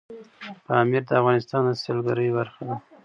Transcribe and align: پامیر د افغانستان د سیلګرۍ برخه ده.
پامیر 0.65 1.03
د 1.07 1.11
افغانستان 1.21 1.61
د 1.67 1.69
سیلګرۍ 1.81 2.29
برخه 2.37 2.61
ده. 2.67 2.75